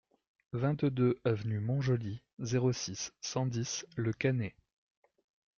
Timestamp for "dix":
3.45-3.85